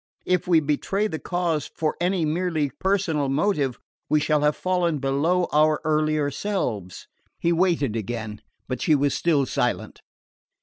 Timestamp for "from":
1.75-1.93